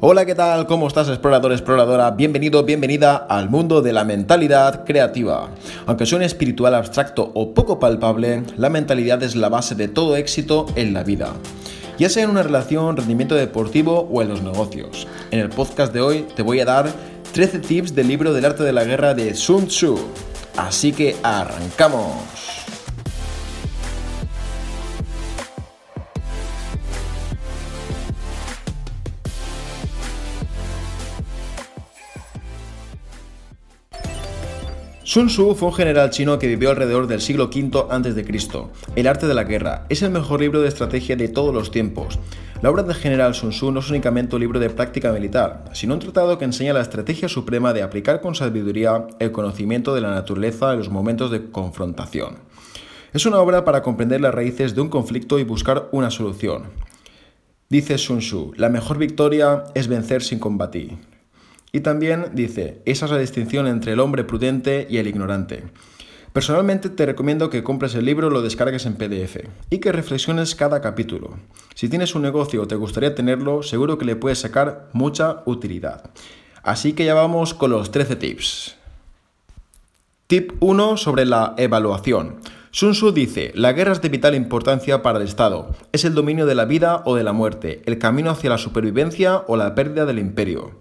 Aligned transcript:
Hola, 0.00 0.24
¿qué 0.24 0.36
tal? 0.36 0.68
¿Cómo 0.68 0.86
estás, 0.86 1.08
explorador, 1.08 1.50
exploradora? 1.50 2.12
Bienvenido, 2.12 2.62
bienvenida 2.62 3.16
al 3.16 3.50
mundo 3.50 3.82
de 3.82 3.92
la 3.92 4.04
mentalidad 4.04 4.84
creativa. 4.84 5.48
Aunque 5.86 6.06
suene 6.06 6.24
espiritual, 6.24 6.76
abstracto 6.76 7.32
o 7.34 7.52
poco 7.52 7.80
palpable, 7.80 8.44
la 8.56 8.70
mentalidad 8.70 9.20
es 9.24 9.34
la 9.34 9.48
base 9.48 9.74
de 9.74 9.88
todo 9.88 10.14
éxito 10.14 10.66
en 10.76 10.94
la 10.94 11.02
vida. 11.02 11.32
Ya 11.98 12.08
sea 12.08 12.22
en 12.22 12.30
una 12.30 12.44
relación, 12.44 12.96
rendimiento 12.96 13.34
deportivo 13.34 14.08
o 14.08 14.22
en 14.22 14.28
los 14.28 14.40
negocios. 14.40 15.08
En 15.32 15.40
el 15.40 15.48
podcast 15.48 15.92
de 15.92 16.00
hoy 16.00 16.26
te 16.36 16.42
voy 16.42 16.60
a 16.60 16.64
dar 16.64 16.88
13 17.32 17.58
tips 17.58 17.92
del 17.96 18.06
libro 18.06 18.32
del 18.32 18.44
arte 18.44 18.62
de 18.62 18.72
la 18.72 18.84
guerra 18.84 19.14
de 19.14 19.34
Sun 19.34 19.66
Tzu. 19.66 19.98
Así 20.56 20.92
que 20.92 21.16
arrancamos. 21.24 22.67
Sun 35.08 35.28
Tzu 35.28 35.54
fue 35.54 35.68
un 35.68 35.74
general 35.74 36.10
chino 36.10 36.38
que 36.38 36.46
vivió 36.46 36.68
alrededor 36.68 37.06
del 37.06 37.22
siglo 37.22 37.44
V 37.44 37.86
a.C. 37.88 38.26
El 38.94 39.06
arte 39.06 39.26
de 39.26 39.32
la 39.32 39.44
guerra 39.44 39.86
es 39.88 40.02
el 40.02 40.10
mejor 40.10 40.42
libro 40.42 40.60
de 40.60 40.68
estrategia 40.68 41.16
de 41.16 41.28
todos 41.28 41.54
los 41.54 41.70
tiempos. 41.70 42.18
La 42.60 42.68
obra 42.68 42.82
del 42.82 42.94
general 42.94 43.34
Sun 43.34 43.48
Tzu 43.48 43.72
no 43.72 43.80
es 43.80 43.88
únicamente 43.88 44.36
un 44.36 44.42
libro 44.42 44.60
de 44.60 44.68
práctica 44.68 45.10
militar, 45.10 45.64
sino 45.72 45.94
un 45.94 46.00
tratado 46.00 46.36
que 46.36 46.44
enseña 46.44 46.74
la 46.74 46.82
estrategia 46.82 47.26
suprema 47.26 47.72
de 47.72 47.80
aplicar 47.80 48.20
con 48.20 48.34
sabiduría 48.34 49.06
el 49.18 49.32
conocimiento 49.32 49.94
de 49.94 50.02
la 50.02 50.10
naturaleza 50.10 50.72
en 50.72 50.80
los 50.80 50.90
momentos 50.90 51.30
de 51.30 51.50
confrontación. 51.50 52.40
Es 53.14 53.24
una 53.24 53.38
obra 53.38 53.64
para 53.64 53.80
comprender 53.80 54.20
las 54.20 54.34
raíces 54.34 54.74
de 54.74 54.82
un 54.82 54.90
conflicto 54.90 55.38
y 55.38 55.44
buscar 55.44 55.88
una 55.90 56.10
solución. 56.10 56.64
Dice 57.70 57.96
Sun 57.96 58.18
Tzu, 58.18 58.52
la 58.58 58.68
mejor 58.68 58.98
victoria 58.98 59.64
es 59.74 59.88
vencer 59.88 60.22
sin 60.22 60.38
combatir. 60.38 60.98
Y 61.72 61.80
también 61.80 62.30
dice, 62.32 62.80
esa 62.84 63.06
es 63.06 63.12
la 63.12 63.18
distinción 63.18 63.66
entre 63.66 63.92
el 63.92 64.00
hombre 64.00 64.24
prudente 64.24 64.86
y 64.88 64.96
el 64.98 65.06
ignorante. 65.06 65.64
Personalmente 66.32 66.88
te 66.90 67.06
recomiendo 67.06 67.50
que 67.50 67.62
compres 67.62 67.94
el 67.94 68.04
libro, 68.04 68.30
lo 68.30 68.42
descargues 68.42 68.86
en 68.86 68.94
PDF 68.94 69.48
y 69.70 69.78
que 69.78 69.92
reflexiones 69.92 70.54
cada 70.54 70.80
capítulo. 70.80 71.36
Si 71.74 71.88
tienes 71.88 72.14
un 72.14 72.22
negocio 72.22 72.62
o 72.62 72.68
te 72.68 72.76
gustaría 72.76 73.14
tenerlo, 73.14 73.62
seguro 73.62 73.98
que 73.98 74.04
le 74.04 74.16
puedes 74.16 74.38
sacar 74.38 74.88
mucha 74.92 75.42
utilidad. 75.46 76.10
Así 76.62 76.92
que 76.92 77.04
ya 77.04 77.14
vamos 77.14 77.54
con 77.54 77.70
los 77.70 77.90
13 77.90 78.16
tips. 78.16 78.76
Tip 80.26 80.52
1 80.60 80.96
sobre 80.98 81.24
la 81.24 81.54
evaluación. 81.56 82.36
Sun 82.70 82.92
Tzu 82.92 83.12
dice, 83.12 83.50
la 83.54 83.72
guerra 83.72 83.92
es 83.92 84.02
de 84.02 84.10
vital 84.10 84.34
importancia 84.34 85.02
para 85.02 85.18
el 85.18 85.24
Estado. 85.24 85.74
Es 85.92 86.04
el 86.04 86.14
dominio 86.14 86.44
de 86.44 86.54
la 86.54 86.66
vida 86.66 87.02
o 87.06 87.16
de 87.16 87.24
la 87.24 87.32
muerte, 87.32 87.82
el 87.86 87.98
camino 87.98 88.30
hacia 88.30 88.50
la 88.50 88.58
supervivencia 88.58 89.42
o 89.46 89.56
la 89.56 89.74
pérdida 89.74 90.04
del 90.04 90.18
imperio. 90.18 90.72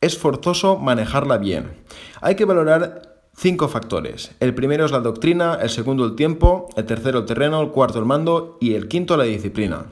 Es 0.00 0.16
forzoso 0.16 0.78
manejarla 0.78 1.38
bien. 1.38 1.72
Hay 2.20 2.36
que 2.36 2.44
valorar 2.44 3.20
cinco 3.36 3.68
factores. 3.68 4.30
El 4.38 4.54
primero 4.54 4.84
es 4.84 4.92
la 4.92 5.00
doctrina, 5.00 5.58
el 5.60 5.70
segundo 5.70 6.04
el 6.04 6.14
tiempo, 6.14 6.68
el 6.76 6.86
tercero 6.86 7.20
el 7.20 7.26
terreno, 7.26 7.60
el 7.60 7.70
cuarto 7.70 7.98
el 7.98 8.04
mando 8.04 8.58
y 8.60 8.74
el 8.74 8.86
quinto 8.86 9.16
la 9.16 9.24
disciplina. 9.24 9.86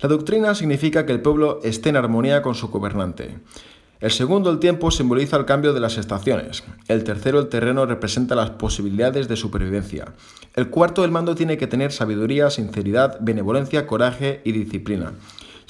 La 0.00 0.10
doctrina 0.10 0.54
significa 0.54 1.06
que 1.06 1.12
el 1.12 1.22
pueblo 1.22 1.60
esté 1.62 1.88
en 1.88 1.96
armonía 1.96 2.42
con 2.42 2.54
su 2.54 2.68
gobernante. 2.68 3.38
El 3.98 4.10
segundo, 4.10 4.50
el 4.50 4.58
tiempo, 4.58 4.90
simboliza 4.90 5.38
el 5.38 5.46
cambio 5.46 5.72
de 5.72 5.80
las 5.80 5.96
estaciones. 5.96 6.62
El 6.86 7.02
tercero, 7.02 7.38
el 7.38 7.48
terreno, 7.48 7.86
representa 7.86 8.34
las 8.34 8.50
posibilidades 8.50 9.26
de 9.26 9.36
supervivencia. 9.36 10.12
El 10.54 10.68
cuarto, 10.68 11.02
el 11.02 11.10
mando, 11.10 11.34
tiene 11.34 11.56
que 11.56 11.66
tener 11.66 11.92
sabiduría, 11.92 12.50
sinceridad, 12.50 13.16
benevolencia, 13.22 13.86
coraje 13.86 14.42
y 14.44 14.52
disciplina. 14.52 15.14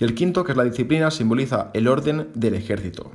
Y 0.01 0.05
el 0.05 0.17
quinto, 0.17 0.43
que 0.43 0.53
es 0.53 0.59
la 0.59 0.65
disciplina, 0.65 1.13
simboliza 1.13 1.71
el 1.73 1.87
orden 1.87 2.29
del 2.35 2.55
ejército. 2.55 3.13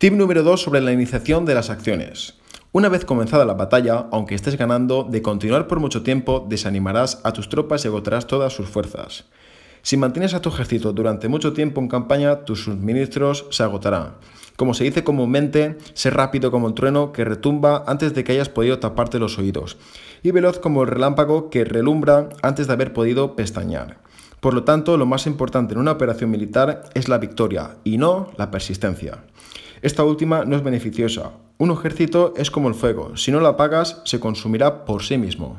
Tip 0.00 0.14
número 0.14 0.42
2 0.42 0.62
sobre 0.62 0.80
la 0.80 0.92
iniciación 0.92 1.44
de 1.44 1.54
las 1.54 1.68
acciones. 1.68 2.32
Una 2.72 2.88
vez 2.88 3.04
comenzada 3.04 3.44
la 3.44 3.52
batalla, 3.52 4.06
aunque 4.12 4.34
estés 4.34 4.56
ganando, 4.56 5.04
de 5.04 5.20
continuar 5.20 5.66
por 5.66 5.78
mucho 5.78 6.02
tiempo 6.02 6.46
desanimarás 6.48 7.20
a 7.22 7.34
tus 7.34 7.50
tropas 7.50 7.84
y 7.84 7.88
agotarás 7.88 8.26
todas 8.26 8.54
sus 8.54 8.66
fuerzas. 8.66 9.26
Si 9.82 9.98
mantienes 9.98 10.32
a 10.32 10.40
tu 10.40 10.48
ejército 10.48 10.94
durante 10.94 11.28
mucho 11.28 11.52
tiempo 11.52 11.82
en 11.82 11.88
campaña, 11.88 12.46
tus 12.46 12.64
suministros 12.64 13.44
se 13.50 13.62
agotarán. 13.62 14.14
Como 14.56 14.72
se 14.72 14.84
dice 14.84 15.04
comúnmente, 15.04 15.76
sé 15.92 16.08
rápido 16.08 16.50
como 16.50 16.68
el 16.68 16.72
trueno 16.72 17.12
que 17.12 17.26
retumba 17.26 17.84
antes 17.86 18.14
de 18.14 18.24
que 18.24 18.32
hayas 18.32 18.48
podido 18.48 18.78
taparte 18.78 19.18
los 19.18 19.38
oídos, 19.38 19.76
y 20.22 20.30
veloz 20.30 20.60
como 20.60 20.80
el 20.82 20.88
relámpago 20.88 21.50
que 21.50 21.66
relumbra 21.66 22.30
antes 22.40 22.68
de 22.68 22.72
haber 22.72 22.94
podido 22.94 23.36
pestañear. 23.36 23.98
Por 24.40 24.54
lo 24.54 24.64
tanto, 24.64 24.96
lo 24.96 25.04
más 25.04 25.26
importante 25.26 25.74
en 25.74 25.80
una 25.80 25.92
operación 25.92 26.30
militar 26.30 26.84
es 26.94 27.10
la 27.10 27.18
victoria 27.18 27.76
y 27.84 27.98
no 27.98 28.30
la 28.38 28.50
persistencia. 28.50 29.18
Esta 29.82 30.04
última 30.04 30.44
no 30.44 30.56
es 30.56 30.62
beneficiosa. 30.62 31.32
Un 31.56 31.70
ejército 31.70 32.34
es 32.36 32.50
como 32.50 32.68
el 32.68 32.74
fuego, 32.74 33.16
si 33.16 33.32
no 33.32 33.40
lo 33.40 33.48
apagas 33.48 34.02
se 34.04 34.20
consumirá 34.20 34.84
por 34.84 35.02
sí 35.02 35.16
mismo. 35.16 35.56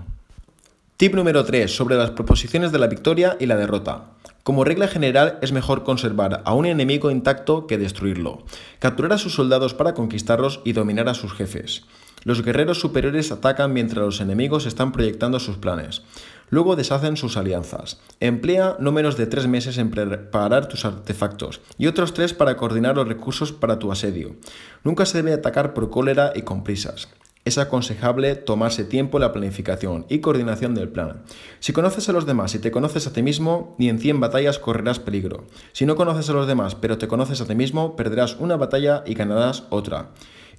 Tip 0.97 1.15
número 1.15 1.43
3 1.43 1.75
sobre 1.75 1.95
las 1.95 2.11
proposiciones 2.11 2.71
de 2.71 2.77
la 2.77 2.85
victoria 2.85 3.35
y 3.39 3.47
la 3.47 3.55
derrota. 3.55 4.11
Como 4.43 4.63
regla 4.63 4.87
general 4.87 5.39
es 5.41 5.51
mejor 5.51 5.83
conservar 5.83 6.43
a 6.45 6.53
un 6.53 6.67
enemigo 6.67 7.09
intacto 7.09 7.65
que 7.65 7.79
destruirlo, 7.79 8.43
capturar 8.77 9.13
a 9.13 9.17
sus 9.17 9.33
soldados 9.33 9.73
para 9.73 9.95
conquistarlos 9.95 10.61
y 10.65 10.73
dominar 10.73 11.09
a 11.09 11.15
sus 11.15 11.33
jefes. 11.33 11.85
Los 12.23 12.43
guerreros 12.43 12.79
superiores 12.79 13.31
atacan 13.31 13.73
mientras 13.73 14.05
los 14.05 14.21
enemigos 14.21 14.67
están 14.67 14.91
proyectando 14.91 15.39
sus 15.39 15.57
planes. 15.57 16.03
Luego 16.51 16.75
deshacen 16.75 17.15
sus 17.15 17.37
alianzas. 17.37 18.01
Emplea 18.19 18.75
no 18.79 18.91
menos 18.91 19.15
de 19.15 19.25
tres 19.25 19.47
meses 19.47 19.77
en 19.77 19.89
preparar 19.89 20.67
tus 20.67 20.83
artefactos 20.83 21.61
y 21.77 21.87
otros 21.87 22.13
tres 22.13 22.33
para 22.33 22.57
coordinar 22.57 22.97
los 22.97 23.07
recursos 23.07 23.53
para 23.53 23.79
tu 23.79 23.89
asedio. 23.89 24.35
Nunca 24.83 25.05
se 25.05 25.17
debe 25.17 25.33
atacar 25.33 25.73
por 25.73 25.89
cólera 25.89 26.33
y 26.35 26.41
con 26.41 26.65
prisas. 26.65 27.07
Es 27.45 27.57
aconsejable 27.57 28.35
tomarse 28.35 28.83
tiempo 28.83 29.17
en 29.17 29.21
la 29.21 29.31
planificación 29.31 30.05
y 30.09 30.19
coordinación 30.19 30.75
del 30.75 30.89
plan. 30.89 31.23
Si 31.61 31.71
conoces 31.71 32.09
a 32.09 32.11
los 32.11 32.25
demás 32.25 32.53
y 32.53 32.59
te 32.59 32.69
conoces 32.69 33.07
a 33.07 33.13
ti 33.13 33.23
mismo, 33.23 33.75
ni 33.79 33.87
en 33.87 33.99
100 33.99 34.19
batallas 34.19 34.59
correrás 34.59 34.99
peligro. 34.99 35.45
Si 35.71 35.85
no 35.85 35.95
conoces 35.95 36.29
a 36.29 36.33
los 36.33 36.47
demás 36.47 36.75
pero 36.75 36.97
te 36.97 37.07
conoces 37.07 37.39
a 37.39 37.47
ti 37.47 37.55
mismo, 37.55 37.95
perderás 37.95 38.35
una 38.35 38.57
batalla 38.57 39.03
y 39.07 39.13
ganarás 39.13 39.63
otra. 39.69 40.09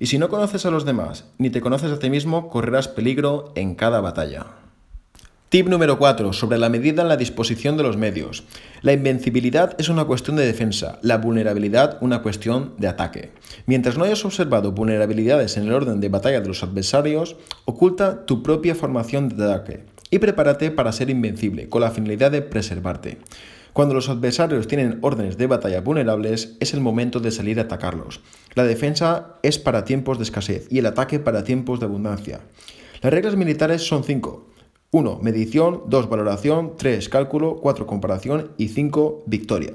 Y 0.01 0.07
si 0.07 0.19
no 0.19 0.31
conoces 0.31 0.65
a 0.65 0.71
los 0.71 0.87
demás, 0.87 1.27
ni 1.37 1.51
te 1.51 1.61
conoces 1.61 1.93
a 1.93 1.99
ti 1.99 2.09
mismo, 2.09 2.49
correrás 2.49 2.89
peligro 2.89 3.53
en 3.55 3.75
cada 3.75 4.01
batalla. 4.01 4.47
Tip 5.53 5.69
número 5.69 5.99
4. 5.99 6.33
Sobre 6.33 6.57
la 6.57 6.71
medida 6.71 7.03
en 7.03 7.09
la 7.09 7.19
disposición 7.19 7.77
de 7.77 7.83
los 7.83 7.99
medios. 7.99 8.45
La 8.81 8.95
invencibilidad 8.95 9.77
es 9.79 9.91
una 9.91 10.07
cuestión 10.07 10.37
de 10.37 10.47
defensa, 10.47 10.99
la 11.03 11.19
vulnerabilidad 11.19 11.99
una 12.01 12.23
cuestión 12.23 12.73
de 12.79 12.89
ataque. 12.89 13.33
Mientras 13.67 13.99
no 13.99 14.05
hayas 14.05 14.25
observado 14.25 14.73
vulnerabilidades 14.73 15.59
en 15.59 15.65
el 15.65 15.75
orden 15.75 16.01
de 16.01 16.09
batalla 16.09 16.41
de 16.41 16.49
los 16.49 16.63
adversarios, 16.63 17.37
oculta 17.67 18.25
tu 18.25 18.43
propia 18.43 18.75
formación 18.75 19.29
de 19.29 19.45
ataque 19.45 19.85
y 20.09 20.21
prepárate 20.21 20.71
para 20.71 20.91
ser 20.91 21.11
invencible, 21.11 21.69
con 21.69 21.83
la 21.83 21.91
finalidad 21.91 22.31
de 22.31 22.41
preservarte. 22.41 23.19
Cuando 23.75 23.93
los 23.93 24.09
adversarios 24.09 24.67
tienen 24.67 25.01
órdenes 25.03 25.37
de 25.37 25.49
batalla 25.49 25.83
vulnerables, 25.83 26.57
es 26.61 26.73
el 26.73 26.81
momento 26.81 27.21
de 27.21 27.31
salir 27.31 27.59
a 27.59 27.65
atacarlos. 27.65 28.23
La 28.55 28.65
defensa 28.65 29.35
es 29.43 29.59
para 29.59 29.85
tiempos 29.85 30.17
de 30.17 30.25
escasez 30.25 30.67
y 30.71 30.79
el 30.79 30.87
ataque 30.87 31.19
para 31.19 31.45
tiempos 31.45 31.79
de 31.79 31.85
abundancia. 31.85 32.41
Las 33.03 33.13
reglas 33.13 33.37
militares 33.37 33.83
son 33.83 34.03
cinco. 34.03 34.47
1. 34.95 35.21
Medición, 35.23 35.85
2. 35.87 36.11
Valoración, 36.11 36.75
3. 36.77 37.09
Cálculo, 37.09 37.57
4. 37.57 37.87
Comparación 37.87 38.51
y 38.59 38.69
5. 38.69 39.23
Victoria. 39.25 39.73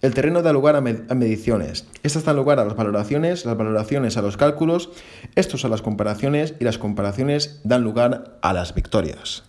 El 0.00 0.14
terreno 0.14 0.42
da 0.42 0.52
lugar 0.52 0.76
a, 0.76 0.80
mediciones. 0.80 1.88
Estas 2.04 2.24
dan 2.24 2.36
lugar 2.36 2.60
a 2.60 2.64
las 2.64 2.76
valoraciones, 2.76 3.44
las 3.44 3.56
valoraciones 3.56 4.16
a 4.16 4.22
los 4.22 4.36
cálculos, 4.36 4.90
estos 5.34 5.64
a 5.64 5.68
las 5.68 5.82
comparaciones 5.82 6.54
y 6.60 6.64
las 6.64 6.78
comparaciones 6.78 7.60
dan 7.64 7.82
lugar 7.82 8.38
a 8.42 8.52
las 8.52 8.72
victorias. 8.72 9.42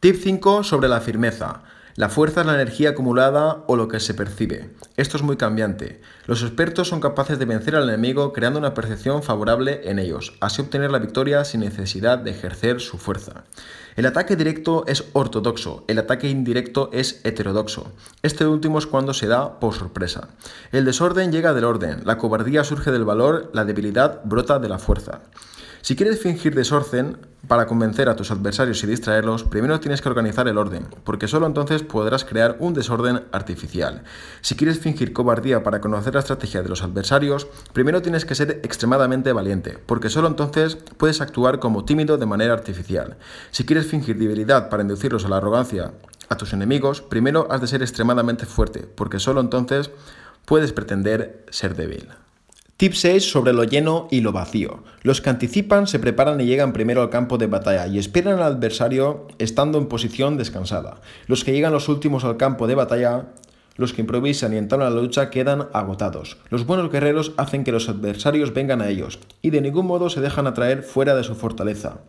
Tip 0.00 0.16
5 0.22 0.64
sobre 0.64 0.88
la 0.88 1.00
firmeza. 1.00 1.62
La 1.94 2.08
fuerza 2.08 2.40
es 2.40 2.46
la 2.46 2.54
energía 2.54 2.90
acumulada 2.90 3.64
o 3.66 3.76
lo 3.76 3.88
que 3.88 4.00
se 4.00 4.14
percibe. 4.14 4.70
Esto 4.96 5.18
es 5.18 5.22
muy 5.22 5.36
cambiante. 5.36 6.00
Los 6.26 6.42
expertos 6.42 6.88
son 6.88 7.00
capaces 7.00 7.38
de 7.38 7.44
vencer 7.44 7.76
al 7.76 7.88
enemigo 7.88 8.32
creando 8.32 8.58
una 8.58 8.72
percepción 8.72 9.22
favorable 9.22 9.82
en 9.84 9.98
ellos, 9.98 10.34
así 10.40 10.62
obtener 10.62 10.90
la 10.90 11.00
victoria 11.00 11.44
sin 11.44 11.60
necesidad 11.60 12.16
de 12.16 12.30
ejercer 12.30 12.80
su 12.80 12.96
fuerza. 12.96 13.44
El 13.94 14.06
ataque 14.06 14.36
directo 14.36 14.84
es 14.86 15.04
ortodoxo, 15.12 15.84
el 15.86 15.98
ataque 15.98 16.28
indirecto 16.28 16.88
es 16.92 17.20
heterodoxo. 17.24 17.92
Este 18.22 18.46
último 18.46 18.78
es 18.78 18.86
cuando 18.86 19.12
se 19.12 19.26
da 19.26 19.60
por 19.60 19.74
sorpresa. 19.74 20.28
El 20.72 20.86
desorden 20.86 21.30
llega 21.30 21.52
del 21.52 21.64
orden, 21.64 22.02
la 22.04 22.16
cobardía 22.16 22.64
surge 22.64 22.90
del 22.90 23.04
valor, 23.04 23.50
la 23.52 23.66
debilidad 23.66 24.22
brota 24.24 24.58
de 24.58 24.68
la 24.70 24.78
fuerza. 24.78 25.20
Si 25.82 25.96
quieres 25.96 26.20
fingir 26.20 26.54
desorden 26.54 27.16
para 27.48 27.66
convencer 27.66 28.08
a 28.08 28.14
tus 28.14 28.30
adversarios 28.30 28.84
y 28.84 28.86
distraerlos, 28.86 29.42
primero 29.42 29.80
tienes 29.80 30.00
que 30.00 30.08
organizar 30.08 30.46
el 30.46 30.56
orden, 30.56 30.86
porque 31.02 31.26
solo 31.26 31.46
entonces 31.48 31.82
podrás 31.82 32.24
crear 32.24 32.56
un 32.60 32.72
desorden 32.72 33.24
artificial. 33.32 34.04
Si 34.42 34.54
quieres 34.54 34.78
fingir 34.78 35.12
cobardía 35.12 35.64
para 35.64 35.80
conocer 35.80 36.14
la 36.14 36.20
estrategia 36.20 36.62
de 36.62 36.68
los 36.68 36.84
adversarios, 36.84 37.48
primero 37.72 38.00
tienes 38.00 38.24
que 38.24 38.36
ser 38.36 38.60
extremadamente 38.62 39.32
valiente, 39.32 39.76
porque 39.84 40.08
solo 40.08 40.28
entonces 40.28 40.76
puedes 40.76 41.20
actuar 41.20 41.58
como 41.58 41.84
tímido 41.84 42.16
de 42.16 42.26
manera 42.26 42.54
artificial. 42.54 43.16
Si 43.50 43.64
quieres 43.66 43.81
fingir 43.86 44.18
debilidad 44.18 44.68
para 44.68 44.82
inducirlos 44.82 45.24
a 45.24 45.28
la 45.28 45.38
arrogancia 45.38 45.92
a 46.28 46.36
tus 46.36 46.52
enemigos, 46.52 47.02
primero 47.02 47.46
has 47.50 47.60
de 47.60 47.66
ser 47.66 47.82
extremadamente 47.82 48.46
fuerte, 48.46 48.80
porque 48.80 49.18
solo 49.18 49.40
entonces 49.40 49.90
puedes 50.44 50.72
pretender 50.72 51.44
ser 51.50 51.76
débil. 51.76 52.08
Tip 52.76 52.94
6 52.94 53.30
sobre 53.30 53.52
lo 53.52 53.64
lleno 53.64 54.08
y 54.10 54.22
lo 54.22 54.32
vacío. 54.32 54.82
Los 55.02 55.20
que 55.20 55.30
anticipan 55.30 55.86
se 55.86 56.00
preparan 56.00 56.40
y 56.40 56.46
llegan 56.46 56.72
primero 56.72 57.02
al 57.02 57.10
campo 57.10 57.38
de 57.38 57.46
batalla 57.46 57.86
y 57.86 57.98
esperan 57.98 58.38
al 58.38 58.54
adversario 58.54 59.28
estando 59.38 59.78
en 59.78 59.86
posición 59.86 60.36
descansada. 60.36 61.00
Los 61.26 61.44
que 61.44 61.52
llegan 61.52 61.72
los 61.72 61.88
últimos 61.88 62.24
al 62.24 62.38
campo 62.38 62.66
de 62.66 62.74
batalla 62.74 63.26
los 63.76 63.92
que 63.92 64.02
improvisan 64.02 64.52
y 64.52 64.56
entablan 64.56 64.94
la 64.94 65.00
lucha 65.00 65.30
quedan 65.30 65.68
agotados. 65.72 66.36
Los 66.50 66.66
buenos 66.66 66.90
guerreros 66.90 67.32
hacen 67.36 67.64
que 67.64 67.72
los 67.72 67.88
adversarios 67.88 68.52
vengan 68.52 68.82
a 68.82 68.88
ellos, 68.88 69.18
y 69.40 69.50
de 69.50 69.60
ningún 69.60 69.86
modo 69.86 70.10
se 70.10 70.20
dejan 70.20 70.46
atraer 70.46 70.82
fuera 70.82 71.14
de 71.14 71.24
su 71.24 71.34
fortaleza. 71.34 72.00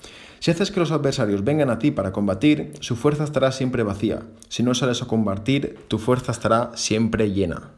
Si 0.44 0.52
haces 0.52 0.72
que 0.72 0.82
los 0.82 0.92
adversarios 0.92 1.46
vengan 1.46 1.70
a 1.70 1.80
ti 1.80 1.92
para 1.92 2.12
combatir, 2.12 2.74
su 2.82 2.98
fuerza 2.98 3.24
estará 3.24 3.54
siempre 3.54 3.82
vacía. 3.82 4.24
Si 4.50 4.62
no 4.62 4.76
sales 4.76 5.02
a 5.02 5.06
combatir, 5.06 5.80
tu 5.88 6.00
fuerza 6.00 6.34
estará 6.34 6.72
siempre 6.76 7.32
llena. 7.32 7.72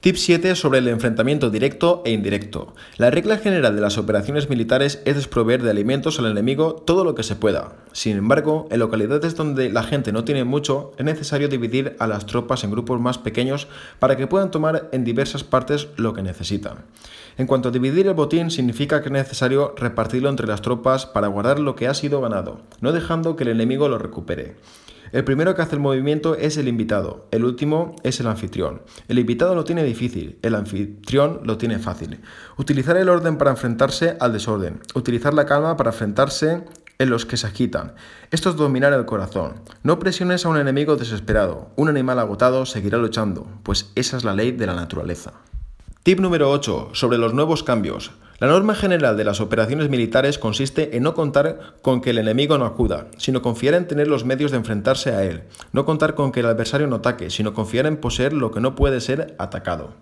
Tip 0.00 0.16
7 0.16 0.54
sobre 0.54 0.78
el 0.78 0.88
enfrentamiento 0.88 1.50
directo 1.50 2.00
e 2.06 2.12
indirecto. 2.12 2.72
La 2.96 3.10
regla 3.10 3.36
general 3.36 3.74
de 3.74 3.82
las 3.82 3.98
operaciones 3.98 4.48
militares 4.48 5.02
es 5.04 5.14
desproveer 5.14 5.62
de 5.62 5.68
alimentos 5.68 6.18
al 6.18 6.24
enemigo 6.24 6.72
todo 6.72 7.04
lo 7.04 7.14
que 7.14 7.22
se 7.22 7.36
pueda. 7.36 7.74
Sin 7.92 8.16
embargo, 8.16 8.66
en 8.70 8.78
localidades 8.78 9.36
donde 9.36 9.68
la 9.68 9.82
gente 9.82 10.10
no 10.10 10.24
tiene 10.24 10.44
mucho, 10.44 10.92
es 10.96 11.04
necesario 11.04 11.48
dividir 11.48 11.96
a 11.98 12.06
las 12.06 12.24
tropas 12.24 12.64
en 12.64 12.70
grupos 12.70 12.98
más 12.98 13.18
pequeños 13.18 13.68
para 13.98 14.16
que 14.16 14.26
puedan 14.26 14.50
tomar 14.50 14.88
en 14.92 15.04
diversas 15.04 15.44
partes 15.44 15.88
lo 15.96 16.14
que 16.14 16.22
necesitan. 16.22 16.78
En 17.36 17.46
cuanto 17.46 17.68
a 17.68 17.72
dividir 17.72 18.06
el 18.06 18.14
botín, 18.14 18.50
significa 18.50 19.02
que 19.02 19.08
es 19.08 19.12
necesario 19.12 19.74
repartirlo 19.76 20.30
entre 20.30 20.46
las 20.46 20.62
tropas 20.62 21.04
para 21.04 21.28
guardar 21.28 21.60
lo 21.60 21.76
que 21.76 21.88
ha 21.88 21.94
sido 21.94 22.22
ganado, 22.22 22.62
no 22.80 22.92
dejando 22.92 23.36
que 23.36 23.44
el 23.44 23.50
enemigo 23.50 23.86
lo 23.86 23.98
recupere. 23.98 24.56
El 25.12 25.24
primero 25.24 25.54
que 25.54 25.62
hace 25.62 25.74
el 25.74 25.80
movimiento 25.80 26.36
es 26.36 26.56
el 26.56 26.68
invitado, 26.68 27.26
el 27.32 27.44
último 27.44 27.96
es 28.04 28.20
el 28.20 28.28
anfitrión. 28.28 28.82
El 29.08 29.18
invitado 29.18 29.56
lo 29.56 29.64
tiene 29.64 29.82
difícil, 29.82 30.38
el 30.42 30.54
anfitrión 30.54 31.40
lo 31.42 31.58
tiene 31.58 31.80
fácil. 31.80 32.20
Utilizar 32.56 32.96
el 32.96 33.08
orden 33.08 33.36
para 33.36 33.50
enfrentarse 33.50 34.16
al 34.20 34.32
desorden, 34.32 34.80
utilizar 34.94 35.34
la 35.34 35.46
calma 35.46 35.76
para 35.76 35.90
enfrentarse 35.90 36.64
en 37.00 37.10
los 37.10 37.26
que 37.26 37.36
se 37.36 37.48
agitan. 37.48 37.94
Esto 38.30 38.50
es 38.50 38.56
dominar 38.56 38.92
el 38.92 39.06
corazón. 39.06 39.54
No 39.82 39.98
presiones 39.98 40.44
a 40.44 40.48
un 40.48 40.58
enemigo 40.58 40.96
desesperado. 40.96 41.70
Un 41.74 41.88
animal 41.88 42.18
agotado 42.18 42.64
seguirá 42.66 42.98
luchando, 42.98 43.48
pues 43.64 43.90
esa 43.96 44.16
es 44.16 44.22
la 44.22 44.34
ley 44.34 44.52
de 44.52 44.66
la 44.66 44.74
naturaleza. 44.74 45.32
Tip 46.04 46.20
número 46.20 46.50
8. 46.50 46.90
Sobre 46.92 47.18
los 47.18 47.34
nuevos 47.34 47.62
cambios. 47.62 48.12
La 48.40 48.46
norma 48.46 48.74
general 48.74 49.18
de 49.18 49.24
las 49.24 49.42
operaciones 49.42 49.90
militares 49.90 50.38
consiste 50.38 50.96
en 50.96 51.02
no 51.02 51.12
contar 51.12 51.74
con 51.82 52.00
que 52.00 52.08
el 52.08 52.16
enemigo 52.16 52.56
no 52.56 52.64
acuda, 52.64 53.08
sino 53.18 53.42
confiar 53.42 53.74
en 53.74 53.86
tener 53.86 54.08
los 54.08 54.24
medios 54.24 54.50
de 54.50 54.56
enfrentarse 54.56 55.10
a 55.10 55.24
él, 55.24 55.42
no 55.72 55.84
contar 55.84 56.14
con 56.14 56.32
que 56.32 56.40
el 56.40 56.46
adversario 56.46 56.86
no 56.86 56.96
ataque, 56.96 57.28
sino 57.28 57.52
confiar 57.52 57.84
en 57.84 57.98
poseer 57.98 58.32
lo 58.32 58.50
que 58.50 58.60
no 58.60 58.74
puede 58.74 59.02
ser 59.02 59.34
atacado. 59.36 59.92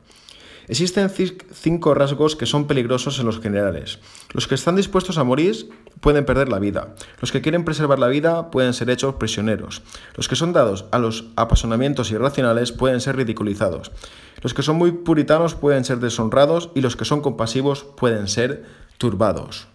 Existen 0.68 1.10
cinco 1.10 1.94
rasgos 1.94 2.36
que 2.36 2.44
son 2.44 2.66
peligrosos 2.66 3.18
en 3.18 3.26
los 3.26 3.40
generales. 3.40 3.98
Los 4.32 4.46
que 4.46 4.54
están 4.54 4.76
dispuestos 4.76 5.16
a 5.16 5.24
morir 5.24 5.70
pueden 6.00 6.26
perder 6.26 6.50
la 6.50 6.58
vida. 6.58 6.94
Los 7.20 7.32
que 7.32 7.40
quieren 7.40 7.64
preservar 7.64 7.98
la 7.98 8.08
vida 8.08 8.50
pueden 8.50 8.74
ser 8.74 8.90
hechos 8.90 9.14
prisioneros. 9.14 9.82
Los 10.14 10.28
que 10.28 10.36
son 10.36 10.52
dados 10.52 10.84
a 10.92 10.98
los 10.98 11.26
apasionamientos 11.36 12.10
irracionales 12.10 12.72
pueden 12.72 13.00
ser 13.00 13.16
ridiculizados. 13.16 13.90
Los 14.42 14.52
que 14.52 14.62
son 14.62 14.76
muy 14.76 14.92
puritanos 14.92 15.54
pueden 15.54 15.84
ser 15.84 16.00
deshonrados 16.00 16.70
y 16.74 16.82
los 16.82 16.96
que 16.96 17.06
son 17.06 17.22
compasivos 17.22 17.84
pueden 17.96 18.28
ser 18.28 18.64
turbados. 18.98 19.68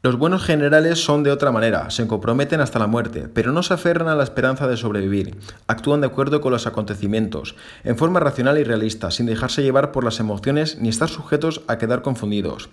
Los 0.00 0.16
buenos 0.16 0.44
generales 0.44 1.02
son 1.02 1.24
de 1.24 1.32
otra 1.32 1.50
manera, 1.50 1.90
se 1.90 2.06
comprometen 2.06 2.60
hasta 2.60 2.78
la 2.78 2.86
muerte, 2.86 3.26
pero 3.34 3.50
no 3.50 3.64
se 3.64 3.74
aferran 3.74 4.06
a 4.06 4.14
la 4.14 4.22
esperanza 4.22 4.68
de 4.68 4.76
sobrevivir, 4.76 5.36
actúan 5.66 6.00
de 6.00 6.06
acuerdo 6.06 6.40
con 6.40 6.52
los 6.52 6.68
acontecimientos, 6.68 7.56
en 7.82 7.96
forma 7.96 8.20
racional 8.20 8.58
y 8.58 8.62
realista, 8.62 9.10
sin 9.10 9.26
dejarse 9.26 9.64
llevar 9.64 9.90
por 9.90 10.04
las 10.04 10.20
emociones 10.20 10.78
ni 10.78 10.88
estar 10.88 11.08
sujetos 11.08 11.62
a 11.66 11.78
quedar 11.78 12.02
confundidos. 12.02 12.68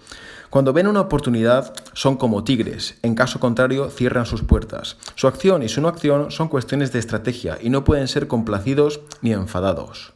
Cuando 0.52 0.72
ven 0.72 0.86
una 0.86 1.02
oportunidad, 1.02 1.74
son 1.94 2.18
como 2.18 2.44
tigres, 2.44 3.00
en 3.02 3.16
caso 3.16 3.40
contrario, 3.40 3.90
cierran 3.90 4.28
sus 4.28 4.44
puertas. 4.44 4.98
Su 5.16 5.26
acción 5.26 5.64
y 5.64 5.68
su 5.68 5.82
no 5.82 5.88
acción 5.88 6.30
son 6.30 6.48
cuestiones 6.48 6.92
de 6.92 7.00
estrategia 7.00 7.58
y 7.60 7.72
no 7.72 7.84
pueden 7.84 8.08
ser 8.08 8.28
complacidos 8.28 9.00
ni 9.24 9.34
enfadados. 9.34 10.14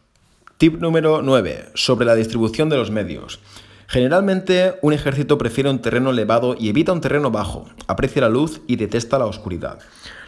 Tip 0.60 0.80
número 0.80 1.24
9. 1.24 1.72
Sobre 1.74 2.06
la 2.06 2.14
distribución 2.14 2.70
de 2.70 2.78
los 2.78 2.92
medios. 2.92 3.40
Generalmente 3.92 4.78
un 4.84 4.94
ejército 4.94 5.40
prefiere 5.40 5.68
un 5.68 5.80
terreno 5.80 6.12
elevado 6.12 6.56
y 6.56 6.70
evita 6.70 6.94
un 6.94 7.02
terreno 7.02 7.32
bajo, 7.32 7.66
aprecia 7.88 8.22
la 8.22 8.30
luz 8.30 8.62
y 8.68 8.76
detesta 8.76 9.18
la 9.18 9.26
oscuridad. 9.26 9.80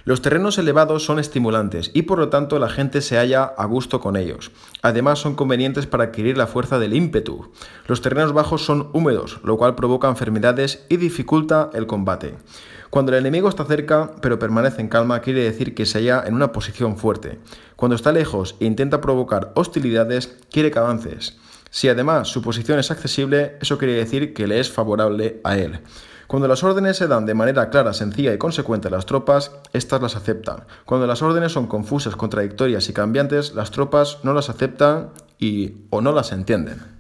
Los 0.04 0.24
terrenos 0.24 0.58
elevados 0.58 1.06
son 1.06 1.20
estimulantes 1.20 1.92
y 1.94 2.02
por 2.02 2.18
lo 2.18 2.30
tanto 2.30 2.58
la 2.58 2.70
gente 2.70 3.02
se 3.02 3.18
halla 3.18 3.44
a 3.44 3.66
gusto 3.66 4.00
con 4.00 4.16
ellos. 4.16 4.50
Además 4.82 5.20
son 5.20 5.36
convenientes 5.36 5.86
para 5.86 6.06
adquirir 6.06 6.40
la 6.40 6.48
fuerza 6.48 6.80
del 6.80 6.96
ímpetu. 6.96 7.52
Los 7.86 8.02
terrenos 8.02 8.34
bajos 8.34 8.66
son 8.66 8.90
húmedos, 8.94 9.40
lo 9.44 9.58
cual 9.58 9.76
provoca 9.76 10.10
enfermedades 10.10 10.84
y 10.90 10.98
dificulta 10.98 11.70
el 11.76 11.86
combate. 11.86 12.38
Cuando 12.90 13.12
el 13.12 13.20
enemigo 13.20 13.48
está 13.48 13.64
cerca 13.66 14.10
pero 14.24 14.40
permanece 14.40 14.82
en 14.82 14.88
calma 14.88 15.22
quiere 15.22 15.44
decir 15.44 15.76
que 15.76 15.86
se 15.86 16.00
halla 16.00 16.24
en 16.26 16.34
una 16.34 16.52
posición 16.52 16.98
fuerte. 16.98 17.38
Cuando 17.76 17.96
está 17.96 18.12
lejos 18.12 18.56
e 18.60 18.66
intenta 18.66 19.02
provocar 19.02 19.52
hostilidades 19.54 20.40
quiere 20.50 20.72
que 20.72 20.80
avances. 20.80 21.38
Si 21.72 21.88
además 21.88 22.28
su 22.28 22.42
posición 22.42 22.80
es 22.80 22.92
accesible, 22.92 23.58
eso 23.62 23.78
quiere 23.78 23.94
decir 23.94 24.34
que 24.34 24.46
le 24.46 24.60
es 24.60 24.70
favorable 24.70 25.40
a 25.46 25.58
él. 25.58 25.80
Cuando 26.28 26.50
las 26.50 26.66
órdenes 26.66 26.98
se 26.98 27.08
dan 27.08 27.26
de 27.26 27.34
manera 27.34 27.70
clara, 27.70 27.94
sencilla 27.94 28.34
y 28.34 28.38
consecuente 28.38 28.90
a 28.90 28.92
las 28.92 29.06
tropas, 29.06 29.54
éstas 29.72 30.02
las 30.02 30.18
aceptan. 30.18 30.66
Cuando 30.86 31.08
las 31.08 31.22
órdenes 31.22 31.54
son 31.54 31.68
confusas, 31.68 32.18
contradictorias 32.18 32.90
y 32.90 32.94
cambiantes, 32.94 33.56
las 33.56 33.72
tropas 33.72 34.20
no 34.24 34.34
las 34.34 34.50
aceptan 34.50 35.12
y 35.40 35.86
o 35.90 36.02
no 36.02 36.12
las 36.12 36.34
entienden. 36.34 36.91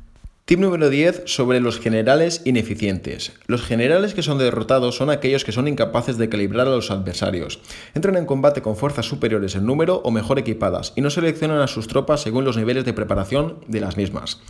Tip 0.51 0.59
número 0.59 0.89
10 0.89 1.23
sobre 1.27 1.61
los 1.61 1.79
generales 1.79 2.41
ineficientes. 2.43 3.31
Los 3.47 3.61
generales 3.61 4.13
que 4.13 4.21
son 4.21 4.37
derrotados 4.37 4.97
son 4.97 5.09
aquellos 5.09 5.45
que 5.45 5.53
son 5.53 5.69
incapaces 5.69 6.17
de 6.17 6.27
calibrar 6.27 6.67
a 6.67 6.71
los 6.71 6.91
adversarios. 6.91 7.61
Entran 7.93 8.17
en 8.17 8.25
combate 8.25 8.61
con 8.61 8.75
fuerzas 8.75 9.05
superiores 9.05 9.55
en 9.55 9.65
número 9.65 10.01
o 10.03 10.11
mejor 10.11 10.39
equipadas 10.39 10.91
y 10.97 10.99
no 10.99 11.09
seleccionan 11.09 11.61
a 11.61 11.67
sus 11.67 11.87
tropas 11.87 12.19
según 12.19 12.43
los 12.43 12.57
niveles 12.57 12.83
de 12.83 12.91
preparación 12.91 13.59
de 13.69 13.79
las 13.79 13.95
mismas. 13.95 14.41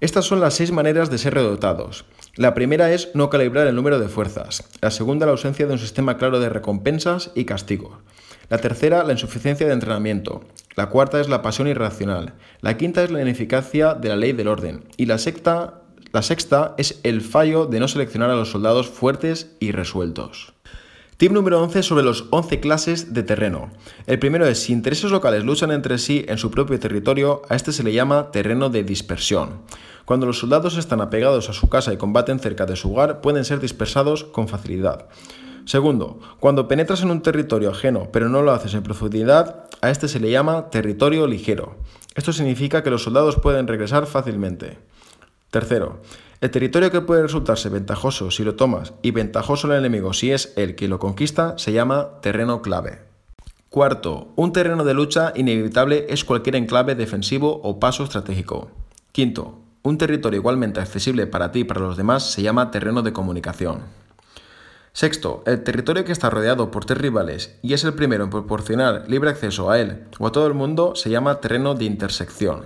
Estas 0.00 0.24
son 0.24 0.40
las 0.40 0.54
seis 0.54 0.72
maneras 0.72 1.10
de 1.10 1.18
ser 1.18 1.34
derrotados. 1.34 2.06
La 2.36 2.54
primera 2.54 2.90
es 2.90 3.10
no 3.12 3.28
calibrar 3.28 3.66
el 3.66 3.76
número 3.76 3.98
de 3.98 4.08
fuerzas. 4.08 4.66
La 4.80 4.90
segunda, 4.90 5.26
la 5.26 5.32
ausencia 5.32 5.66
de 5.66 5.74
un 5.74 5.78
sistema 5.78 6.16
claro 6.16 6.40
de 6.40 6.48
recompensas 6.48 7.32
y 7.34 7.44
castigos. 7.44 7.98
La 8.48 8.56
tercera, 8.56 9.04
la 9.04 9.12
insuficiencia 9.12 9.66
de 9.66 9.74
entrenamiento. 9.74 10.40
La 10.78 10.90
cuarta 10.90 11.20
es 11.20 11.28
la 11.28 11.42
pasión 11.42 11.66
irracional. 11.66 12.34
La 12.60 12.76
quinta 12.76 13.02
es 13.02 13.10
la 13.10 13.20
ineficacia 13.20 13.94
de 13.94 14.10
la 14.10 14.14
ley 14.14 14.30
del 14.30 14.46
orden. 14.46 14.84
Y 14.96 15.06
la 15.06 15.18
sexta, 15.18 15.82
la 16.12 16.22
sexta 16.22 16.76
es 16.78 17.00
el 17.02 17.20
fallo 17.20 17.66
de 17.66 17.80
no 17.80 17.88
seleccionar 17.88 18.30
a 18.30 18.36
los 18.36 18.52
soldados 18.52 18.86
fuertes 18.86 19.56
y 19.58 19.72
resueltos. 19.72 20.52
Tip 21.16 21.32
número 21.32 21.60
11 21.60 21.82
sobre 21.82 22.04
los 22.04 22.26
11 22.30 22.60
clases 22.60 23.12
de 23.12 23.24
terreno. 23.24 23.72
El 24.06 24.20
primero 24.20 24.46
es, 24.46 24.60
si 24.60 24.72
intereses 24.72 25.10
locales 25.10 25.42
luchan 25.42 25.72
entre 25.72 25.98
sí 25.98 26.24
en 26.28 26.38
su 26.38 26.52
propio 26.52 26.78
territorio, 26.78 27.42
a 27.48 27.56
este 27.56 27.72
se 27.72 27.82
le 27.82 27.92
llama 27.92 28.30
terreno 28.30 28.70
de 28.70 28.84
dispersión. 28.84 29.62
Cuando 30.04 30.26
los 30.26 30.38
soldados 30.38 30.76
están 30.76 31.00
apegados 31.00 31.50
a 31.50 31.54
su 31.54 31.68
casa 31.68 31.92
y 31.92 31.96
combaten 31.96 32.38
cerca 32.38 32.66
de 32.66 32.76
su 32.76 32.92
hogar, 32.92 33.20
pueden 33.20 33.44
ser 33.44 33.58
dispersados 33.58 34.22
con 34.22 34.46
facilidad. 34.46 35.08
Segundo, 35.68 36.18
cuando 36.40 36.66
penetras 36.66 37.02
en 37.02 37.10
un 37.10 37.20
territorio 37.20 37.68
ajeno 37.68 38.08
pero 38.10 38.30
no 38.30 38.40
lo 38.40 38.52
haces 38.52 38.72
en 38.72 38.82
profundidad, 38.82 39.66
a 39.82 39.90
este 39.90 40.08
se 40.08 40.18
le 40.18 40.30
llama 40.30 40.70
territorio 40.70 41.26
ligero. 41.26 41.76
Esto 42.14 42.32
significa 42.32 42.82
que 42.82 42.88
los 42.88 43.02
soldados 43.02 43.36
pueden 43.36 43.66
regresar 43.68 44.06
fácilmente. 44.06 44.78
Tercero, 45.50 46.00
el 46.40 46.50
territorio 46.50 46.90
que 46.90 47.02
puede 47.02 47.20
resultarse 47.20 47.68
ventajoso 47.68 48.30
si 48.30 48.44
lo 48.44 48.54
tomas 48.54 48.94
y 49.02 49.10
ventajoso 49.10 49.70
el 49.70 49.78
enemigo 49.78 50.14
si 50.14 50.32
es 50.32 50.54
el 50.56 50.74
que 50.74 50.88
lo 50.88 50.98
conquista 50.98 51.58
se 51.58 51.74
llama 51.74 52.12
terreno 52.22 52.62
clave. 52.62 53.00
Cuarto, 53.68 54.28
un 54.36 54.54
terreno 54.54 54.84
de 54.84 54.94
lucha 54.94 55.34
inevitable 55.36 56.06
es 56.08 56.24
cualquier 56.24 56.56
enclave 56.56 56.94
defensivo 56.94 57.60
o 57.62 57.78
paso 57.78 58.04
estratégico. 58.04 58.70
Quinto, 59.12 59.58
un 59.82 59.98
territorio 59.98 60.40
igualmente 60.40 60.80
accesible 60.80 61.26
para 61.26 61.52
ti 61.52 61.58
y 61.58 61.64
para 61.64 61.82
los 61.82 61.98
demás 61.98 62.22
se 62.22 62.40
llama 62.40 62.70
terreno 62.70 63.02
de 63.02 63.12
comunicación. 63.12 64.07
Sexto, 64.92 65.42
el 65.46 65.62
territorio 65.62 66.04
que 66.04 66.12
está 66.12 66.30
rodeado 66.30 66.70
por 66.70 66.84
tres 66.84 66.98
rivales 66.98 67.56
y 67.62 67.74
es 67.74 67.84
el 67.84 67.94
primero 67.94 68.24
en 68.24 68.30
proporcionar 68.30 69.04
libre 69.08 69.30
acceso 69.30 69.70
a 69.70 69.78
él 69.78 70.04
o 70.18 70.26
a 70.26 70.32
todo 70.32 70.46
el 70.46 70.54
mundo 70.54 70.94
se 70.96 71.10
llama 71.10 71.40
terreno 71.40 71.74
de 71.74 71.84
intersección. 71.84 72.62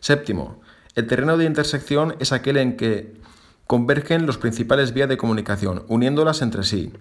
Séptimo, 0.00 0.60
el 0.94 1.06
terreno 1.06 1.36
de 1.36 1.46
intersección 1.46 2.16
es 2.18 2.32
aquel 2.32 2.56
en 2.58 2.76
que 2.76 3.14
convergen 3.66 4.26
los 4.26 4.38
principales 4.38 4.92
vías 4.92 5.08
de 5.08 5.16
comunicación, 5.16 5.84
uniéndolas 5.88 6.42
entre 6.42 6.64
sí. 6.64 6.92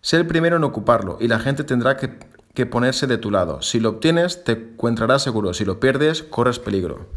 Sé 0.00 0.16
el 0.18 0.26
primero 0.26 0.56
en 0.56 0.64
ocuparlo 0.64 1.16
y 1.20 1.28
la 1.28 1.38
gente 1.38 1.64
tendrá 1.64 1.96
que, 1.96 2.18
que 2.54 2.66
ponerse 2.66 3.06
de 3.06 3.18
tu 3.18 3.30
lado. 3.30 3.62
Si 3.62 3.80
lo 3.80 3.90
obtienes, 3.90 4.44
te 4.44 4.52
encontrarás 4.52 5.22
seguro. 5.22 5.54
Si 5.54 5.64
lo 5.64 5.80
pierdes, 5.80 6.22
corres 6.22 6.58
peligro. 6.58 7.08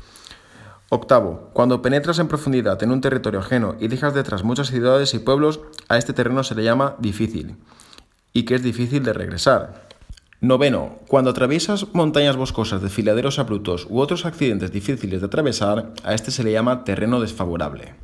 Octavo, 0.93 1.51
cuando 1.53 1.81
penetras 1.81 2.19
en 2.19 2.27
profundidad 2.27 2.83
en 2.83 2.91
un 2.91 2.99
territorio 2.99 3.39
ajeno 3.39 3.77
y 3.79 3.87
dejas 3.87 4.13
detrás 4.13 4.43
muchas 4.43 4.67
ciudades 4.67 5.13
y 5.13 5.19
pueblos, 5.19 5.61
a 5.87 5.97
este 5.97 6.11
terreno 6.11 6.43
se 6.43 6.53
le 6.53 6.65
llama 6.65 6.97
difícil 6.99 7.55
y 8.33 8.43
que 8.43 8.55
es 8.55 8.61
difícil 8.61 9.01
de 9.01 9.13
regresar. 9.13 9.87
Noveno, 10.41 10.97
cuando 11.07 11.29
atraviesas 11.29 11.87
montañas 11.93 12.35
boscosas, 12.35 12.81
desfiladeros 12.81 13.39
abruptos 13.39 13.87
u 13.89 14.01
otros 14.01 14.25
accidentes 14.25 14.73
difíciles 14.73 15.21
de 15.21 15.27
atravesar, 15.27 15.93
a 16.03 16.13
este 16.13 16.29
se 16.29 16.43
le 16.43 16.51
llama 16.51 16.83
terreno 16.83 17.21
desfavorable. 17.21 17.95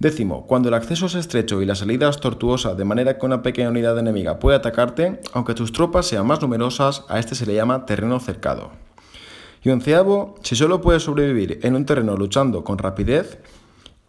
Décimo, 0.00 0.44
cuando 0.48 0.70
el 0.70 0.74
acceso 0.74 1.06
es 1.06 1.14
estrecho 1.14 1.62
y 1.62 1.66
la 1.66 1.76
salida 1.76 2.08
es 2.08 2.18
tortuosa, 2.18 2.74
de 2.74 2.84
manera 2.84 3.16
que 3.16 3.26
una 3.26 3.42
pequeña 3.42 3.68
unidad 3.68 3.96
enemiga 3.96 4.40
puede 4.40 4.56
atacarte, 4.56 5.20
aunque 5.34 5.54
tus 5.54 5.70
tropas 5.70 6.06
sean 6.06 6.26
más 6.26 6.42
numerosas, 6.42 7.04
a 7.08 7.20
este 7.20 7.36
se 7.36 7.46
le 7.46 7.54
llama 7.54 7.86
terreno 7.86 8.18
cercado. 8.18 8.87
Y 9.68 9.70
onceavo, 9.70 10.36
si 10.42 10.56
solo 10.56 10.80
puedes 10.80 11.02
sobrevivir 11.02 11.60
en 11.62 11.76
un 11.76 11.84
terreno 11.84 12.16
luchando 12.16 12.64
con 12.64 12.78
rapidez 12.78 13.38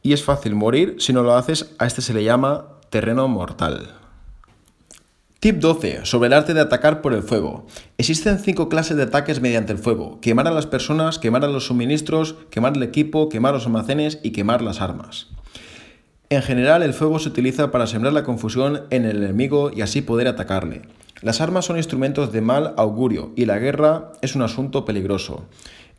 y 0.01 0.13
es 0.13 0.23
fácil 0.23 0.55
morir, 0.55 0.95
si 0.99 1.11
no 1.11 1.21
lo 1.21 1.35
haces, 1.35 1.75
a 1.79 1.85
este 1.85 2.01
se 2.01 2.13
le 2.13 2.23
llama 2.23 2.79
terreno 2.89 3.27
mortal. 3.27 3.93
Tip 5.41 5.57
12. 5.57 6.05
Sobre 6.05 6.27
el 6.27 6.33
arte 6.33 6.53
de 6.53 6.61
atacar 6.61 7.01
por 7.01 7.11
el 7.11 7.23
fuego. 7.23 7.67
Existen 7.97 8.39
cinco 8.39 8.69
clases 8.69 8.95
de 8.95 9.03
ataques 9.03 9.41
mediante 9.41 9.73
el 9.73 9.79
fuego. 9.79 10.21
Quemar 10.21 10.47
a 10.47 10.51
las 10.51 10.65
personas, 10.65 11.19
quemar 11.19 11.43
a 11.43 11.49
los 11.49 11.65
suministros, 11.65 12.37
quemar 12.51 12.77
el 12.77 12.83
equipo, 12.83 13.27
quemar 13.27 13.53
los 13.53 13.65
almacenes 13.65 14.19
y 14.23 14.31
quemar 14.31 14.61
las 14.61 14.79
armas. 14.79 15.27
En 16.29 16.41
general, 16.41 16.83
el 16.83 16.93
fuego 16.93 17.19
se 17.19 17.27
utiliza 17.27 17.69
para 17.69 17.85
sembrar 17.85 18.13
la 18.13 18.23
confusión 18.23 18.83
en 18.91 19.03
el 19.03 19.17
enemigo 19.17 19.71
y 19.75 19.81
así 19.81 20.01
poder 20.01 20.29
atacarle. 20.29 20.83
Las 21.21 21.41
armas 21.41 21.65
son 21.65 21.75
instrumentos 21.75 22.31
de 22.31 22.39
mal 22.39 22.73
augurio 22.77 23.33
y 23.35 23.45
la 23.45 23.59
guerra 23.59 24.13
es 24.21 24.35
un 24.35 24.41
asunto 24.41 24.85
peligroso. 24.85 25.47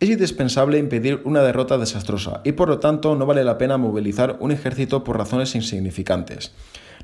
Es 0.00 0.08
indispensable 0.08 0.78
impedir 0.78 1.20
una 1.24 1.42
derrota 1.42 1.76
desastrosa 1.76 2.40
y 2.42 2.52
por 2.52 2.70
lo 2.70 2.78
tanto 2.78 3.14
no 3.16 3.26
vale 3.26 3.44
la 3.44 3.58
pena 3.58 3.76
movilizar 3.76 4.38
un 4.40 4.50
ejército 4.50 5.04
por 5.04 5.18
razones 5.18 5.54
insignificantes. 5.54 6.52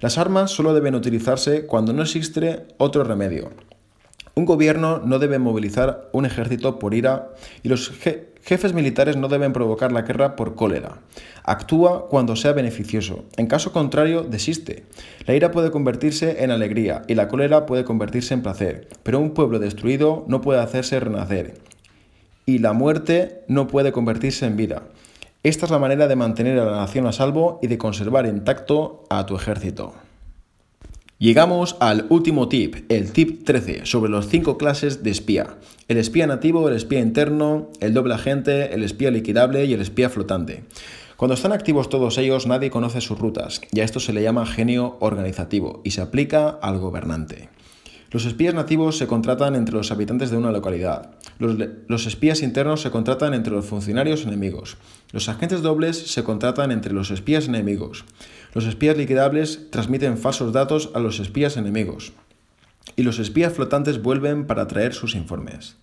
Las 0.01 0.17
armas 0.17 0.51
solo 0.51 0.73
deben 0.73 0.95
utilizarse 0.95 1.67
cuando 1.67 1.93
no 1.93 2.03
existe 2.03 2.67
otro 2.79 3.05
remedio. 3.05 3.51
Un 4.35 4.47
gobierno 4.47 4.99
no 5.05 5.19
debe 5.19 5.39
movilizar 5.39 6.09
un 6.13 6.25
ejército 6.25 6.79
por 6.79 6.95
ira 6.95 7.35
y 7.63 7.69
los 7.69 7.91
jefes 8.47 8.73
militares 8.73 9.17
no 9.17 9.27
deben 9.27 9.53
provocar 9.53 9.91
la 9.91 10.03
guerra 10.03 10.37
por 10.37 10.55
cólera. 10.55 11.01
Actúa 11.43 12.09
cuando 12.09 12.37
sea 12.37 12.53
beneficioso. 12.53 13.25
En 13.37 13.49
caso 13.49 13.73
contrario, 13.73 14.23
desiste. 14.23 14.85
La 15.27 15.35
ira 15.35 15.51
puede 15.51 15.73
convertirse 15.73 16.45
en 16.45 16.53
alegría 16.53 17.03
y 17.09 17.17
la 17.17 17.27
cólera 17.27 17.67
puede 17.67 17.85
convertirse 17.85 18.35
en 18.35 18.43
placer, 18.43 18.89
pero 19.03 19.19
un 19.19 19.35
pueblo 19.35 19.59
destruido 19.59 20.25
no 20.29 20.41
puede 20.41 20.61
hacerse 20.61 21.01
renacer. 21.01 21.55
Y 22.47 22.59
la 22.59 22.73
muerte 22.73 23.43
no 23.49 23.67
puede 23.67 23.91
convertirse 23.91 24.47
en 24.47 24.57
vida. 24.57 24.85
Esta 25.43 25.67
es 25.67 25.73
la 25.73 25.81
manera 25.81 26.07
de 26.07 26.15
mantener 26.15 26.59
a 26.61 26.65
la 26.65 26.77
nación 26.77 27.07
a 27.07 27.13
salvo 27.13 27.59
y 27.63 27.67
de 27.67 27.79
conservar 27.79 28.27
intacto 28.27 29.05
a 29.11 29.27
tu 29.27 29.35
ejército. 29.35 29.93
Llegamos 31.19 31.77
al 31.81 32.05
último 32.11 32.47
tip, 32.47 32.77
el 32.91 33.11
tip 33.11 33.43
13, 33.47 33.87
sobre 33.87 34.11
los 34.11 34.29
5 34.29 34.59
clases 34.59 35.03
de 35.03 35.11
espía. 35.11 35.57
El 35.89 35.97
espía 35.97 36.27
nativo, 36.27 36.69
el 36.69 36.77
espía 36.77 37.01
interno, 37.01 37.71
el 37.81 37.95
doble 37.95 38.13
agente, 38.13 38.75
el 38.75 38.83
espía 38.83 39.11
liquidable 39.11 39.65
y 39.65 39.73
el 39.73 39.81
espía 39.81 40.11
flotante. 40.11 40.65
Cuando 41.17 41.33
están 41.33 41.53
activos 41.53 41.89
todos 41.89 42.19
ellos, 42.19 42.47
nadie 42.47 42.69
conoce 42.69 43.01
sus 43.01 43.19
rutas, 43.19 43.63
y 43.73 43.81
a 43.81 43.85
esto 43.85 43.99
se 43.99 44.13
le 44.13 44.23
llama 44.23 44.45
genio 44.45 44.99
organizativo, 45.01 45.81
y 45.85 45.93
se 45.93 46.03
aplica 46.03 46.51
al 46.51 46.79
gobernante. 46.79 47.49
Los 48.17 48.25
espías 48.25 48.55
nativos 48.55 48.97
se 48.97 49.07
contratan 49.07 49.55
entre 49.55 49.75
los 49.75 49.93
habitantes 49.93 50.31
de 50.31 50.39
una 50.39 50.51
localidad. 50.51 51.11
Los, 51.39 52.07
espías 52.07 52.41
internos 52.41 52.81
se 52.81 52.91
contratan 52.91 53.35
entre 53.35 53.53
los 53.53 53.67
funcionarios 53.67 54.25
enemigos. 54.25 54.79
Los 55.13 55.29
agentes 55.29 55.61
dobles 55.61 55.99
se 55.99 56.25
contratan 56.25 56.71
entre 56.71 56.95
los 56.95 57.11
espías 57.11 57.47
enemigos. 57.47 58.07
Los 58.55 58.65
espías 58.65 58.97
liquidables 58.97 59.71
transmiten 59.71 60.17
falsos 60.17 60.55
datos 60.55 60.93
a 60.95 60.99
los 60.99 61.21
espías 61.21 61.59
enemigos. 61.59 62.15
Y 62.97 63.03
los 63.03 63.19
espías 63.19 63.53
flotantes 63.53 64.01
vuelven 64.01 64.47
para 64.47 64.67
traer 64.67 64.95
sus 64.95 65.15
informes. 65.15 65.77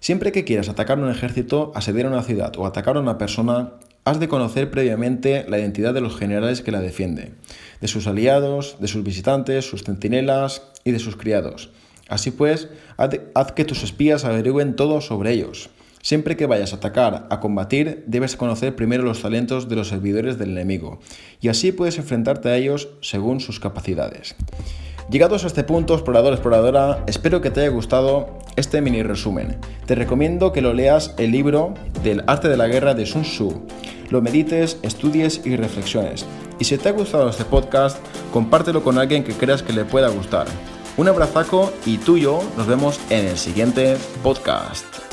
Siempre 0.00 0.32
que 0.32 0.42
quieras 0.42 0.68
atacar 0.68 0.98
un 0.98 1.10
ejército, 1.10 1.70
asediar 1.76 2.08
una 2.08 2.24
ciudad 2.24 2.54
o 2.56 2.66
atacar 2.66 2.96
a 2.96 3.00
una 3.00 3.18
persona, 3.18 3.74
has 4.04 4.18
de 4.18 4.28
conocer 4.28 4.70
previamente 4.70 5.44
la 5.48 5.58
identidad 5.58 5.94
de 5.94 6.00
los 6.00 6.16
generales 6.16 6.60
que 6.60 6.72
la 6.72 6.80
defienden, 6.80 7.36
de 7.80 7.88
sus 7.88 8.06
aliados, 8.06 8.76
de 8.80 8.88
sus 8.88 9.04
visitantes, 9.04 9.68
sus 9.68 9.84
centinelas 9.84 10.62
y 10.84 10.90
de 10.90 10.98
sus 10.98 11.16
criados. 11.16 11.70
Así 12.08 12.30
pues, 12.30 12.68
haz, 12.96 13.52
que 13.52 13.64
tus 13.64 13.82
espías 13.84 14.24
averigüen 14.24 14.76
todo 14.76 15.00
sobre 15.00 15.32
ellos. 15.32 15.70
Siempre 16.02 16.36
que 16.36 16.46
vayas 16.46 16.72
a 16.72 16.76
atacar, 16.76 17.28
a 17.30 17.38
combatir, 17.38 18.02
debes 18.08 18.34
conocer 18.34 18.74
primero 18.74 19.04
los 19.04 19.22
talentos 19.22 19.68
de 19.68 19.76
los 19.76 19.88
servidores 19.88 20.36
del 20.36 20.50
enemigo, 20.50 20.98
y 21.40 21.48
así 21.48 21.70
puedes 21.70 21.96
enfrentarte 21.96 22.48
a 22.48 22.56
ellos 22.56 22.88
según 23.02 23.38
sus 23.38 23.60
capacidades. 23.60 24.34
Llegados 25.10 25.44
a 25.44 25.46
este 25.46 25.62
punto, 25.62 25.94
explorador, 25.94 26.32
exploradora, 26.32 27.04
espero 27.06 27.40
que 27.40 27.50
te 27.50 27.60
haya 27.60 27.70
gustado 27.70 28.38
este 28.56 28.80
mini 28.80 29.02
resumen. 29.02 29.58
Te 29.86 29.94
recomiendo 29.94 30.52
que 30.52 30.60
lo 30.60 30.74
leas 30.74 31.14
el 31.18 31.30
libro 31.30 31.74
del 32.02 32.24
arte 32.26 32.48
de 32.48 32.56
la 32.56 32.66
guerra 32.66 32.94
de 32.94 33.06
Sun 33.06 33.22
Tzu 33.22 33.62
lo 34.12 34.20
medites, 34.20 34.76
estudies 34.82 35.40
y 35.44 35.56
reflexiones. 35.56 36.26
Y 36.58 36.64
si 36.64 36.76
te 36.76 36.90
ha 36.90 36.92
gustado 36.92 37.30
este 37.30 37.46
podcast, 37.46 37.98
compártelo 38.32 38.84
con 38.84 38.98
alguien 38.98 39.24
que 39.24 39.32
creas 39.32 39.62
que 39.62 39.72
le 39.72 39.86
pueda 39.86 40.08
gustar. 40.10 40.46
Un 40.98 41.08
abrazaco 41.08 41.72
y 41.86 41.96
tú 41.96 42.18
y 42.18 42.22
yo 42.22 42.42
nos 42.58 42.66
vemos 42.66 43.00
en 43.08 43.26
el 43.26 43.38
siguiente 43.38 43.96
podcast. 44.22 45.11